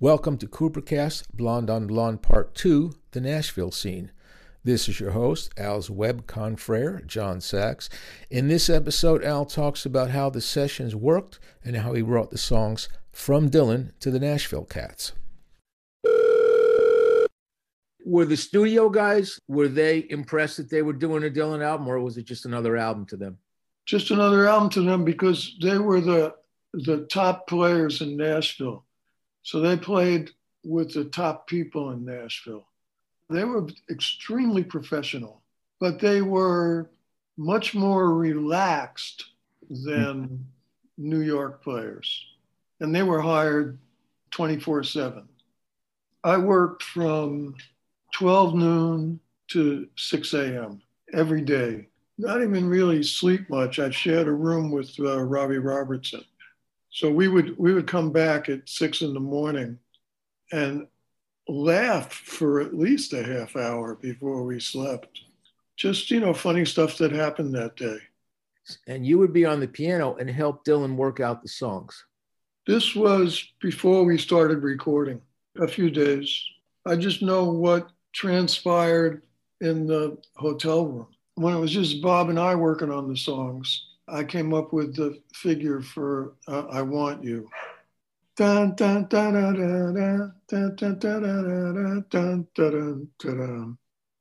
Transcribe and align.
Welcome 0.00 0.38
to 0.38 0.48
Coopercast 0.48 1.28
Blonde 1.32 1.70
on 1.70 1.86
Blonde 1.86 2.20
Part 2.20 2.56
2 2.56 2.94
The 3.12 3.20
Nashville 3.20 3.70
Scene. 3.70 4.10
This 4.64 4.88
is 4.88 4.98
your 4.98 5.12
host, 5.12 5.52
Al's 5.56 5.88
web 5.88 6.26
confrere, 6.26 7.00
John 7.06 7.40
Sachs. 7.40 7.88
In 8.28 8.48
this 8.48 8.68
episode, 8.68 9.22
Al 9.22 9.46
talks 9.46 9.86
about 9.86 10.10
how 10.10 10.30
the 10.30 10.40
sessions 10.40 10.96
worked 10.96 11.38
and 11.64 11.76
how 11.76 11.92
he 11.92 12.02
wrote 12.02 12.32
the 12.32 12.38
songs 12.38 12.88
from 13.12 13.48
Dylan 13.48 13.92
to 14.00 14.10
the 14.10 14.18
Nashville 14.18 14.64
Cats. 14.64 15.12
Were 18.04 18.24
the 18.24 18.36
studio 18.36 18.88
guys, 18.88 19.38
were 19.46 19.68
they 19.68 20.06
impressed 20.10 20.56
that 20.56 20.70
they 20.70 20.82
were 20.82 20.92
doing 20.92 21.22
a 21.22 21.30
Dylan 21.30 21.64
album 21.64 21.86
or 21.86 22.00
was 22.00 22.18
it 22.18 22.24
just 22.24 22.46
another 22.46 22.76
album 22.76 23.06
to 23.06 23.16
them? 23.16 23.38
Just 23.86 24.10
another 24.10 24.48
album 24.48 24.70
to 24.70 24.82
them 24.82 25.04
because 25.04 25.56
they 25.62 25.78
were 25.78 26.00
the 26.00 26.34
the 26.72 27.06
top 27.06 27.46
players 27.46 28.00
in 28.00 28.16
Nashville. 28.16 28.84
So 29.44 29.60
they 29.60 29.76
played 29.76 30.30
with 30.64 30.94
the 30.94 31.04
top 31.04 31.46
people 31.46 31.90
in 31.90 32.04
Nashville. 32.04 32.66
They 33.30 33.44
were 33.44 33.68
extremely 33.90 34.64
professional, 34.64 35.42
but 35.80 36.00
they 36.00 36.22
were 36.22 36.90
much 37.36 37.74
more 37.74 38.14
relaxed 38.14 39.24
than 39.68 40.46
New 40.96 41.20
York 41.20 41.62
players. 41.62 42.24
And 42.80 42.94
they 42.94 43.02
were 43.02 43.20
hired 43.20 43.78
24 44.30 44.82
7. 44.82 45.28
I 46.24 46.38
worked 46.38 46.82
from 46.82 47.54
12 48.14 48.54
noon 48.54 49.20
to 49.48 49.88
6 49.96 50.34
a.m. 50.34 50.80
every 51.12 51.42
day. 51.42 51.88
Not 52.16 52.42
even 52.42 52.66
really 52.66 53.02
sleep 53.02 53.50
much. 53.50 53.78
I 53.78 53.90
shared 53.90 54.26
a 54.26 54.32
room 54.32 54.70
with 54.70 54.94
uh, 54.98 55.20
Robbie 55.20 55.58
Robertson. 55.58 56.24
So 56.94 57.10
we 57.10 57.26
would 57.26 57.58
we 57.58 57.74
would 57.74 57.88
come 57.88 58.12
back 58.12 58.48
at 58.48 58.68
six 58.68 59.02
in 59.02 59.14
the 59.14 59.20
morning 59.20 59.80
and 60.52 60.86
laugh 61.48 62.12
for 62.12 62.60
at 62.60 62.72
least 62.72 63.12
a 63.12 63.24
half 63.24 63.56
hour 63.56 63.96
before 63.96 64.44
we 64.44 64.60
slept. 64.60 65.22
Just, 65.76 66.08
you 66.12 66.20
know, 66.20 66.32
funny 66.32 66.64
stuff 66.64 66.96
that 66.98 67.10
happened 67.10 67.52
that 67.54 67.74
day. 67.74 67.98
And 68.86 69.04
you 69.04 69.18
would 69.18 69.32
be 69.32 69.44
on 69.44 69.58
the 69.58 69.66
piano 69.66 70.14
and 70.14 70.30
help 70.30 70.64
Dylan 70.64 70.94
work 70.94 71.18
out 71.18 71.42
the 71.42 71.48
songs. 71.48 72.04
This 72.64 72.94
was 72.94 73.52
before 73.60 74.04
we 74.04 74.16
started 74.16 74.62
recording, 74.62 75.20
a 75.60 75.66
few 75.66 75.90
days. 75.90 76.40
I 76.86 76.94
just 76.94 77.22
know 77.22 77.50
what 77.50 77.90
transpired 78.12 79.22
in 79.60 79.88
the 79.88 80.16
hotel 80.36 80.86
room. 80.86 81.08
When 81.34 81.54
it 81.54 81.60
was 81.60 81.72
just 81.72 82.00
Bob 82.00 82.30
and 82.30 82.38
I 82.38 82.54
working 82.54 82.92
on 82.92 83.08
the 83.08 83.16
songs, 83.16 83.84
I 84.08 84.24
came 84.24 84.52
up 84.52 84.72
with 84.72 84.94
the 84.96 85.18
figure 85.32 85.80
for 85.80 86.34
uh, 86.46 86.66
I 86.70 86.82
Want 86.82 87.24
You. 87.24 87.48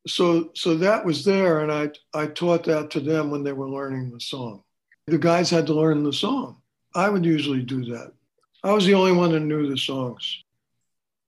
So, 0.06 0.52
so 0.54 0.76
that 0.76 1.04
was 1.04 1.26
there, 1.26 1.62
and 1.62 1.72
I, 1.72 1.90
I 2.14 2.28
taught 2.28 2.64
that 2.66 2.92
to 2.92 3.00
them 3.00 3.32
when 3.32 3.44
they 3.44 3.54
were 3.54 3.70
learning 3.70 4.12
the 4.12 4.20
song. 4.20 4.64
The 5.08 5.18
guys 5.18 5.50
had 5.50 5.66
to 5.68 5.74
learn 5.74 6.04
the 6.04 6.14
song. 6.14 6.58
I 6.96 7.10
would 7.10 7.26
usually 7.26 7.64
do 7.64 7.84
that. 7.86 8.14
I 8.64 8.72
was 8.72 8.86
the 8.86 8.94
only 8.94 9.14
one 9.14 9.32
who 9.32 9.40
knew 9.40 9.70
the 9.70 9.78
songs. 9.78 10.44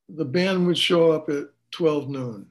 The 0.10 0.26
band 0.26 0.68
would 0.68 0.78
show 0.78 1.12
up 1.12 1.30
at 1.30 1.46
12 1.72 2.10
noon, 2.10 2.48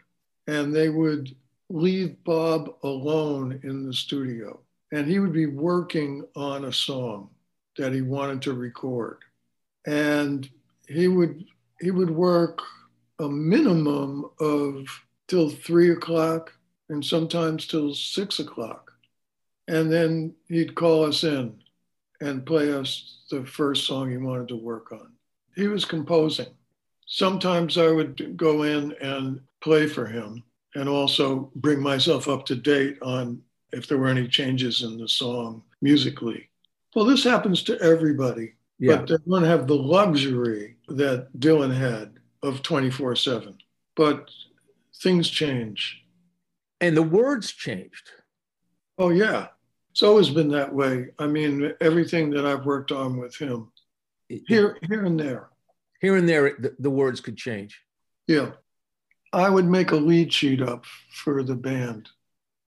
and 0.47 0.75
they 0.75 0.89
would 0.89 1.35
leave 1.71 2.23
Bob 2.25 2.75
alone 2.83 3.61
in 3.63 3.87
the 3.87 3.95
studio 3.95 4.64
and 4.95 5.09
he 5.09 5.19
would 5.19 5.33
be 5.33 5.47
working 5.47 6.25
on 6.37 6.67
a 6.67 6.73
song 6.73 7.29
that 7.77 7.93
he 7.93 8.01
wanted 8.01 8.41
to 8.41 8.53
record. 8.53 9.19
And 9.89 10.49
he 10.87 11.09
would 11.09 11.45
he 11.81 11.91
would 11.91 12.11
work 12.11 12.63
a 13.19 13.29
minimum 13.29 14.31
of 14.39 14.87
till 15.27 15.51
three 15.51 15.91
o'clock 15.91 16.53
and 16.91 17.05
sometimes 17.05 17.67
till 17.67 17.93
six 17.93 18.39
o'clock. 18.39 18.93
And 19.67 19.91
then 19.91 20.33
he'd 20.49 20.77
call 20.77 21.05
us 21.05 21.25
in 21.25 21.61
and 22.21 22.47
play 22.47 22.73
us 22.73 23.25
the 23.33 23.45
first 23.45 23.89
song 23.89 24.13
he 24.13 24.17
wanted 24.17 24.47
to 24.49 24.57
work 24.57 24.93
on. 24.93 25.13
He 25.57 25.67
was 25.67 25.85
composing. 25.85 26.55
Sometimes 27.07 27.79
i 27.79 27.91
would 27.91 28.37
go 28.37 28.63
in 28.63 28.95
and 29.03 29.41
play 29.61 29.89
for 29.89 30.07
him 30.07 30.45
and 30.77 30.89
also 30.89 31.51
bring 31.57 31.81
myself 31.81 32.29
up 32.29 32.47
to 32.47 32.55
date 32.55 32.97
on 33.03 33.43
if 33.75 33.87
there 33.87 33.99
were 33.99 34.09
any 34.09 34.29
changes 34.29 34.83
in 34.83 34.99
the 34.99 35.09
song 35.09 35.63
musically. 35.83 36.49
Well, 36.95 37.05
this 37.05 37.25
happens 37.25 37.63
to 37.65 37.81
everybody, 37.81 38.55
yeah. 38.79 38.97
but 38.97 39.09
they 39.09 39.17
don't 39.29 39.43
have 39.43 39.67
the 39.67 39.77
luxury 39.77 40.77
that 40.89 41.29
Dylan 41.39 41.75
had 41.75 42.19
of 42.43 42.63
24 42.63 43.17
7. 43.17 43.59
But 43.97 44.31
things 45.03 45.29
change. 45.29 46.03
And 46.81 46.97
the 46.97 47.03
words 47.03 47.53
changed. 47.53 48.11
Oh, 48.99 49.11
yeah. 49.11 49.49
It's 49.91 50.03
always 50.03 50.31
been 50.31 50.49
that 50.51 50.75
way. 50.75 51.09
I 51.19 51.27
mean, 51.27 51.73
everything 51.81 52.31
that 52.31 52.45
I've 52.45 52.67
worked 52.67 52.93
on 52.93 53.17
with 53.17 53.37
him, 53.37 53.71
here, 54.29 54.79
here 54.89 55.05
and 55.05 55.19
there. 55.19 55.49
Here 56.01 56.17
and 56.17 56.29
there, 56.29 56.57
the, 56.59 56.75
the 56.79 56.91
words 56.91 57.21
could 57.21 57.37
change. 57.37 57.81
Yeah. 58.27 58.53
I 59.33 59.49
would 59.49 59.67
make 59.67 59.91
a 59.93 59.97
lead 59.97 60.33
sheet 60.33 60.61
up 60.61 60.85
for 61.11 61.43
the 61.43 61.55
band 61.55 62.09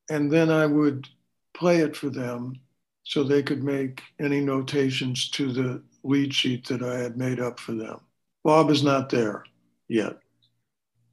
and 0.10 0.32
then 0.32 0.50
I 0.50 0.66
would 0.66 1.08
play 1.54 1.78
it 1.78 1.96
for 1.96 2.10
them 2.10 2.60
so 3.04 3.24
they 3.24 3.42
could 3.42 3.64
make 3.64 4.02
any 4.20 4.42
notations 4.42 5.30
to 5.32 5.52
the 5.52 5.82
lead 6.04 6.34
sheet 6.34 6.68
that 6.68 6.84
I 6.84 6.98
had 7.00 7.18
made 7.18 7.40
up 7.40 7.60
for 7.60 7.74
them. 7.74 8.00
Bob 8.44 8.70
is 8.70 8.84
not 8.84 9.10
there 9.10 9.44
yet. 9.88 10.18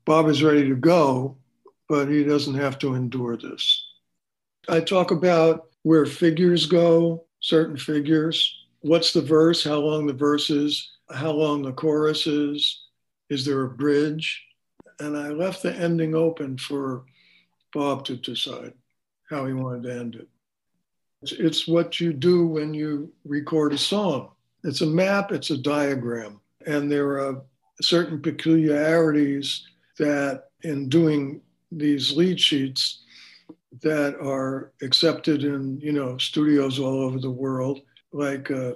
Bob 0.05 0.29
is 0.29 0.43
ready 0.43 0.69
to 0.69 0.77
go, 0.77 1.37
but 1.89 2.09
he 2.09 2.25
doesn't 2.25 2.55
have 2.55 2.79
to 2.81 2.95
endure 2.95 3.37
this. 3.37 3.85
I 4.69 4.81
talk 4.81 5.11
about 5.11 5.69
where 5.83 6.07
figures 6.07 6.67
go, 6.67 7.25
certain 7.41 7.77
figures. 7.77 8.65
What's 8.81 9.13
the 9.13 9.23
verse? 9.23 9.65
How 9.65 9.79
long 9.79 10.07
the 10.07 10.13
verse 10.13 10.51
is? 10.51 10.91
How 11.11 11.31
long 11.31 11.63
the 11.63 11.73
chorus 11.73 12.27
is? 12.27 12.87
Is 13.31 13.45
there 13.45 13.63
a 13.63 13.71
bridge? 13.71 14.45
And 15.01 15.17
I 15.17 15.29
left 15.29 15.63
the 15.63 15.75
ending 15.75 16.15
open 16.15 16.59
for 16.59 17.05
Bob 17.73 18.05
to 18.07 18.17
decide 18.17 18.75
how 19.29 19.47
he 19.47 19.53
wanted 19.53 19.85
to 19.85 19.95
end 19.95 20.15
it. 20.17 20.29
It's, 21.23 21.33
it's 21.33 21.69
what 21.69 22.01
you 22.01 22.13
do 22.13 22.47
when 22.47 22.75
you 22.75 23.13
record 23.25 23.73
a 23.73 23.79
song. 23.79 24.31
It's 24.63 24.81
a 24.81 24.87
map, 24.87 25.33
it's 25.33 25.51
a 25.51 25.59
diagram, 25.59 26.41
and 26.67 26.91
there 26.91 27.21
are 27.21 27.43
certain 27.81 28.21
peculiarities 28.21 29.67
that 29.99 30.45
in 30.63 30.89
doing 30.89 31.41
these 31.71 32.17
lead 32.17 32.41
sheets 32.41 33.05
that 33.83 34.15
are 34.21 34.73
accepted 34.83 35.45
in 35.45 35.81
you 35.81 35.93
know 35.93 36.17
studios 36.19 36.79
all 36.79 37.03
over 37.03 37.19
the 37.19 37.31
world 37.31 37.81
like 38.13 38.51
uh, 38.51 38.73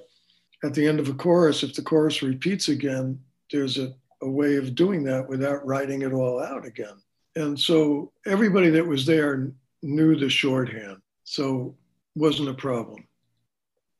at 0.64 0.74
the 0.74 0.86
end 0.86 0.98
of 0.98 1.08
a 1.08 1.14
chorus 1.14 1.62
if 1.62 1.74
the 1.74 1.82
chorus 1.82 2.22
repeats 2.22 2.68
again 2.68 3.18
there's 3.52 3.78
a, 3.78 3.94
a 4.22 4.28
way 4.28 4.56
of 4.56 4.74
doing 4.74 5.04
that 5.04 5.26
without 5.28 5.64
writing 5.64 6.02
it 6.02 6.12
all 6.12 6.42
out 6.42 6.66
again 6.66 7.00
and 7.36 7.58
so 7.58 8.10
everybody 8.26 8.70
that 8.70 8.86
was 8.86 9.06
there 9.06 9.52
knew 9.82 10.16
the 10.16 10.28
shorthand, 10.28 10.98
so 11.24 11.74
wasn't 12.14 12.48
a 12.48 12.54
problem. 12.54 13.06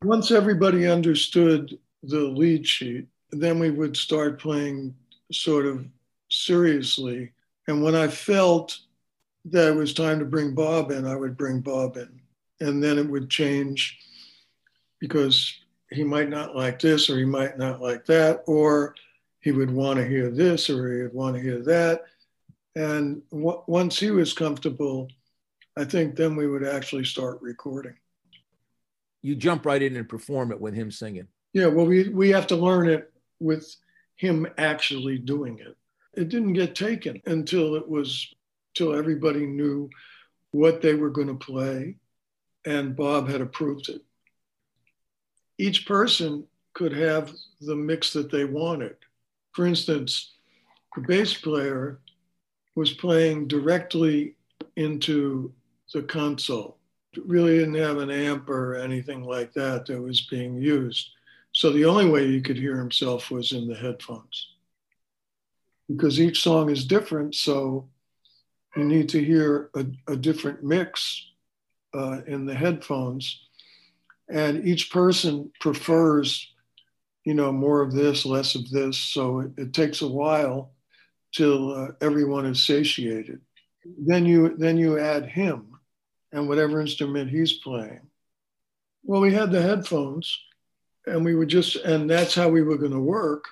Once 0.02 0.30
everybody 0.30 0.86
understood 0.86 1.78
the 2.02 2.20
lead 2.20 2.66
sheet, 2.66 3.06
then 3.30 3.58
we 3.58 3.70
would 3.70 3.96
start 3.96 4.40
playing 4.40 4.94
sort 5.32 5.66
of 5.66 5.84
seriously. 6.30 7.32
And 7.66 7.82
when 7.82 7.94
I 7.94 8.08
felt 8.08 8.78
that 9.46 9.68
it 9.68 9.76
was 9.76 9.92
time 9.94 10.18
to 10.18 10.24
bring 10.24 10.54
Bob 10.54 10.90
in, 10.90 11.06
I 11.06 11.16
would 11.16 11.36
bring 11.36 11.60
Bob 11.60 11.96
in. 11.96 12.20
And 12.60 12.82
then 12.82 12.98
it 12.98 13.08
would 13.08 13.30
change 13.30 13.98
because 14.98 15.54
he 15.90 16.04
might 16.04 16.28
not 16.28 16.56
like 16.56 16.78
this 16.78 17.08
or 17.08 17.18
he 17.18 17.24
might 17.24 17.58
not 17.58 17.80
like 17.80 18.04
that, 18.06 18.42
or 18.46 18.94
he 19.40 19.52
would 19.52 19.70
want 19.70 19.98
to 19.98 20.06
hear 20.06 20.30
this 20.30 20.68
or 20.68 20.92
he 20.92 21.02
would 21.02 21.14
want 21.14 21.36
to 21.36 21.42
hear 21.42 21.62
that. 21.62 22.02
And 22.74 23.22
w- 23.30 23.62
once 23.66 23.98
he 23.98 24.10
was 24.10 24.32
comfortable, 24.32 25.08
I 25.78 25.84
think 25.84 26.16
then 26.16 26.34
we 26.34 26.48
would 26.48 26.66
actually 26.66 27.04
start 27.04 27.40
recording. 27.40 27.94
You 29.22 29.36
jump 29.36 29.64
right 29.64 29.80
in 29.80 29.96
and 29.96 30.08
perform 30.08 30.50
it 30.50 30.60
with 30.60 30.74
him 30.74 30.90
singing. 30.90 31.28
Yeah, 31.52 31.66
well, 31.66 31.86
we, 31.86 32.08
we 32.08 32.30
have 32.30 32.48
to 32.48 32.56
learn 32.56 32.88
it 32.88 33.12
with 33.38 33.76
him 34.16 34.48
actually 34.58 35.18
doing 35.18 35.60
it. 35.60 35.76
It 36.14 36.30
didn't 36.30 36.54
get 36.54 36.74
taken 36.74 37.22
until 37.26 37.76
it 37.76 37.88
was, 37.88 38.34
till 38.74 38.92
everybody 38.92 39.46
knew 39.46 39.88
what 40.50 40.82
they 40.82 40.94
were 40.94 41.10
going 41.10 41.28
to 41.28 41.34
play 41.34 41.96
and 42.64 42.96
Bob 42.96 43.28
had 43.28 43.40
approved 43.40 43.88
it. 43.88 44.02
Each 45.58 45.86
person 45.86 46.44
could 46.74 46.92
have 46.92 47.32
the 47.60 47.76
mix 47.76 48.12
that 48.14 48.32
they 48.32 48.44
wanted. 48.44 48.96
For 49.52 49.64
instance, 49.64 50.32
the 50.96 51.02
bass 51.02 51.34
player 51.34 52.00
was 52.74 52.92
playing 52.94 53.46
directly 53.46 54.34
into 54.76 55.52
the 55.92 56.02
console. 56.02 56.78
It 57.14 57.26
really 57.26 57.58
didn't 57.58 57.74
have 57.74 57.98
an 57.98 58.10
amp 58.10 58.48
or 58.48 58.76
anything 58.76 59.24
like 59.24 59.52
that 59.54 59.86
that 59.86 60.00
was 60.00 60.22
being 60.22 60.56
used. 60.56 61.10
So 61.52 61.70
the 61.72 61.86
only 61.86 62.08
way 62.08 62.26
he 62.28 62.40
could 62.42 62.56
hear 62.58 62.76
himself 62.78 63.30
was 63.30 63.52
in 63.52 63.68
the 63.68 63.74
headphones. 63.76 64.48
because 65.88 66.20
each 66.20 66.42
song 66.42 66.70
is 66.70 66.84
different. 66.84 67.34
So 67.34 67.88
you 68.76 68.84
need 68.84 69.08
to 69.10 69.24
hear 69.24 69.70
a, 69.74 69.86
a 70.08 70.16
different 70.16 70.62
mix 70.62 71.30
uh, 71.94 72.20
in 72.26 72.46
the 72.46 72.54
headphones. 72.54 73.40
And 74.28 74.66
each 74.66 74.90
person 74.92 75.50
prefers, 75.60 76.52
you 77.24 77.34
know, 77.34 77.52
more 77.52 77.82
of 77.82 77.92
this, 77.92 78.26
less 78.26 78.54
of 78.54 78.68
this. 78.70 78.98
So 78.98 79.40
it, 79.40 79.52
it 79.56 79.72
takes 79.74 80.02
a 80.02 80.08
while 80.08 80.72
till 81.32 81.74
uh, 81.74 81.88
everyone 82.00 82.46
is 82.46 82.62
satiated. 82.62 83.40
Then 83.98 84.26
you 84.26 84.56
then 84.58 84.76
you 84.76 84.98
add 84.98 85.26
him 85.26 85.77
and 86.32 86.48
whatever 86.48 86.80
instrument 86.80 87.30
he's 87.30 87.54
playing. 87.54 88.00
Well, 89.04 89.20
we 89.20 89.32
had 89.32 89.50
the 89.50 89.62
headphones, 89.62 90.38
and 91.06 91.24
we 91.24 91.34
were 91.34 91.46
just, 91.46 91.76
and 91.76 92.08
that's 92.10 92.34
how 92.34 92.48
we 92.48 92.62
were 92.62 92.76
going 92.76 92.92
to 92.92 93.00
work. 93.00 93.44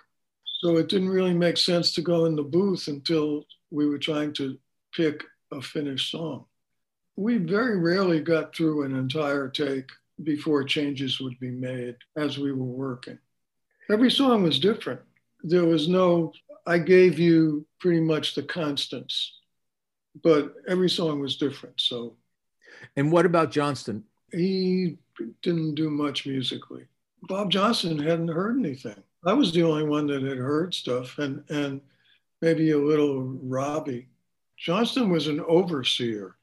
So 0.61 0.77
it 0.77 0.89
didn't 0.89 1.09
really 1.09 1.35
make 1.35 1.57
sense 1.57 1.93
to 1.95 2.03
go 2.03 2.25
in 2.27 2.37
the 2.37 2.43
booth 2.43 2.89
until 2.89 3.45
we 3.71 3.87
were 3.87 3.99
trying 3.99 4.33
to 4.35 4.59
pick 4.95 5.23
a 5.53 5.63
finished 5.63 6.11
song. 6.11 6.47
We 7.17 7.39
very 7.39 7.79
rarely 7.79 8.21
got 8.21 8.55
through 8.55 8.85
an 8.85 8.95
entire 8.95 9.49
take 9.49 9.89
before 10.23 10.65
changes 10.65 11.21
would 11.21 11.39
be 11.41 11.51
made 11.51 11.97
as 12.17 12.39
we 12.39 12.53
were 12.53 12.65
working. 12.65 13.19
Every 13.91 14.11
song 14.11 14.43
was 14.43 14.59
different. 14.59 15.01
There 15.43 15.65
was 15.65 15.89
no, 15.89 16.33
I 16.67 16.79
gave 16.79 17.19
you 17.19 17.67
pretty 17.81 18.01
much 18.01 18.35
the 18.35 18.43
constants, 18.43 19.39
but 20.23 20.55
every 20.69 20.91
song 20.91 21.21
was 21.21 21.37
different. 21.37 21.81
So. 21.81 22.17
And 22.97 23.13
what 23.13 23.27
about 23.27 23.51
Johnston? 23.51 24.05
He 24.33 24.99
didn't 25.43 25.75
do 25.75 25.91
much 25.91 26.27
musically. 26.27 26.87
Bob 27.23 27.51
Johnston 27.51 27.99
hadn't 27.99 28.29
heard 28.29 28.59
anything. 28.59 29.03
I 29.25 29.33
was 29.33 29.53
the 29.53 29.63
only 29.63 29.85
one 29.85 30.07
that 30.09 30.23
had 30.23 30.39
heard 30.39 30.75
stuff, 30.75 31.19
and 31.19 31.43
and 31.51 31.81
maybe 32.43 32.71
a 32.71 32.79
little 32.79 33.23
Robbie. 33.23 34.09
Johnston 34.57 35.11
was 35.11 35.27
an 35.27 35.41
overseer. 35.41 36.37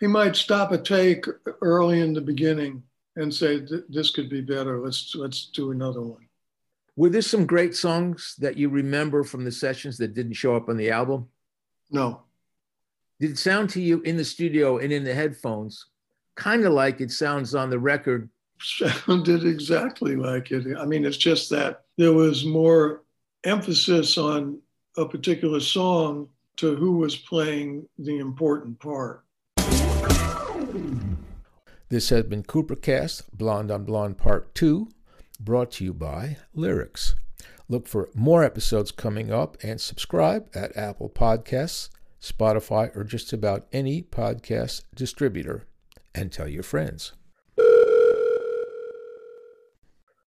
He 0.00 0.06
might 0.06 0.36
stop 0.36 0.72
a 0.72 0.78
take 0.78 1.26
early 1.60 2.00
in 2.00 2.12
the 2.14 2.20
beginning 2.20 2.82
and 3.16 3.32
say, 3.32 3.66
"This 3.88 4.10
could 4.10 4.28
be 4.28 4.40
better. 4.40 4.80
Let's 4.80 5.14
let's 5.14 5.46
do 5.46 5.70
another 5.70 6.02
one." 6.02 6.28
Were 6.96 7.08
there 7.08 7.22
some 7.22 7.46
great 7.46 7.74
songs 7.74 8.36
that 8.38 8.56
you 8.56 8.68
remember 8.68 9.24
from 9.24 9.44
the 9.44 9.52
sessions 9.52 9.98
that 9.98 10.14
didn't 10.14 10.34
show 10.34 10.54
up 10.54 10.68
on 10.68 10.76
the 10.76 10.90
album? 10.90 11.28
No. 11.90 12.22
Did 13.20 13.30
it 13.30 13.38
sound 13.38 13.70
to 13.70 13.80
you 13.80 14.00
in 14.02 14.16
the 14.16 14.24
studio 14.24 14.78
and 14.78 14.92
in 14.92 15.04
the 15.04 15.14
headphones 15.14 15.86
kind 16.36 16.64
of 16.64 16.72
like 16.72 17.00
it 17.00 17.10
sounds 17.10 17.54
on 17.54 17.70
the 17.70 17.78
record. 17.78 18.28
Sounded 18.60 19.44
exactly 19.44 20.16
like 20.16 20.50
it. 20.50 20.76
I 20.78 20.84
mean, 20.84 21.04
it's 21.04 21.16
just 21.16 21.50
that 21.50 21.82
there 21.96 22.12
was 22.12 22.44
more 22.44 23.02
emphasis 23.44 24.16
on 24.16 24.58
a 24.96 25.06
particular 25.06 25.60
song 25.60 26.28
to 26.56 26.76
who 26.76 26.98
was 26.98 27.16
playing 27.16 27.86
the 27.98 28.18
important 28.18 28.78
part. 28.78 29.24
This 31.88 32.08
has 32.08 32.24
been 32.24 32.42
Coopercast, 32.42 33.24
Blonde 33.32 33.70
on 33.70 33.84
Blonde 33.84 34.18
Part 34.18 34.54
2, 34.54 34.88
brought 35.38 35.72
to 35.72 35.84
you 35.84 35.92
by 35.92 36.38
Lyrics. 36.54 37.14
Look 37.68 37.86
for 37.86 38.08
more 38.14 38.44
episodes 38.44 38.92
coming 38.92 39.32
up 39.32 39.56
and 39.62 39.80
subscribe 39.80 40.48
at 40.54 40.76
Apple 40.76 41.10
Podcasts, 41.10 41.90
Spotify, 42.24 42.94
or 42.96 43.04
just 43.04 43.32
about 43.34 43.66
any 43.70 44.02
podcast 44.02 44.82
distributor 44.94 45.66
and 46.14 46.32
tell 46.32 46.48
your 46.48 46.62
friends. 46.62 47.12